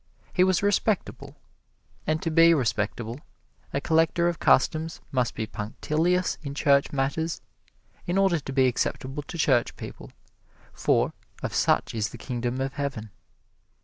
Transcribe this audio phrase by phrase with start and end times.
[0.33, 1.35] He was respectable;
[2.07, 3.19] and to be respectable,
[3.71, 7.39] a Collector of Customs must be punctilious in Church matters,
[8.07, 10.09] in order to be acceptable to Church people,
[10.73, 13.11] for of such is the Kingdom of Heaven.